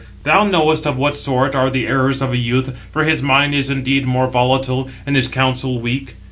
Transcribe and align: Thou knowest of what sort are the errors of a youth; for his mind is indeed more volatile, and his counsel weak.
Thou 0.23 0.45
knowest 0.45 0.87
of 0.87 0.97
what 0.97 1.15
sort 1.15 1.53
are 1.53 1.69
the 1.69 1.85
errors 1.85 2.23
of 2.23 2.31
a 2.31 2.37
youth; 2.37 2.75
for 2.91 3.03
his 3.03 3.21
mind 3.21 3.53
is 3.53 3.69
indeed 3.69 4.07
more 4.07 4.25
volatile, 4.25 4.89
and 5.05 5.15
his 5.15 5.27
counsel 5.27 5.79
weak. 5.79 6.15